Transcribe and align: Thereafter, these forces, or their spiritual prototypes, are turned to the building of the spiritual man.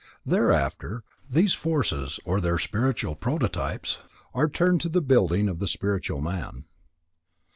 Thereafter, 0.25 1.03
these 1.29 1.53
forces, 1.53 2.19
or 2.25 2.41
their 2.41 2.57
spiritual 2.57 3.13
prototypes, 3.13 3.99
are 4.33 4.49
turned 4.49 4.81
to 4.81 4.89
the 4.89 4.99
building 4.99 5.47
of 5.47 5.59
the 5.59 5.67
spiritual 5.67 6.21
man. 6.21 6.65